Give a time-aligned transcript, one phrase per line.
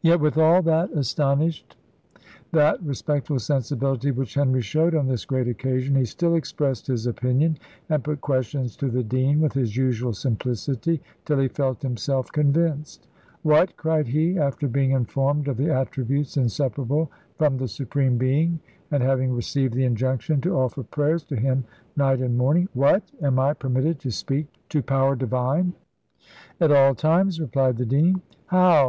[0.00, 1.76] Yet, with all that astonished,
[2.50, 7.58] that respectful sensibility which Henry showed on this great occasion, he still expressed his opinion,
[7.88, 13.06] and put questions to the dean, with his usual simplicity, till he felt himself convinced.
[13.42, 17.08] "What!" cried he after being informed of the attributes inseparable
[17.38, 18.58] from the Supreme Being,
[18.90, 21.62] and having received the injunction to offer prayers to Him
[21.96, 23.04] night and morning "What!
[23.22, 25.74] am I permitted to speak to Power Divine?"
[26.60, 28.20] "At all times," replied the dean.
[28.46, 28.80] "How!